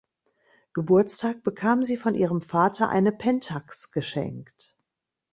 Geburtstag 0.73 1.43
bekam 1.43 1.83
sie 1.83 1.95
von 1.95 2.15
ihrem 2.15 2.41
Vater 2.41 2.89
eine 2.89 3.11
Pentax 3.11 3.91
geschenkt. 3.91 4.75